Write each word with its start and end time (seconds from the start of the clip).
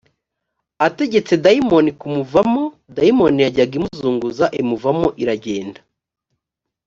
ategetse 0.87 1.33
dayimoni 1.43 1.91
kumuvamo 1.99 2.63
dayimoni 2.95 3.39
yajyaga 3.45 3.73
imuzunguza 3.79 4.45
imuvamo 4.61 5.07
iragenda 5.23 5.79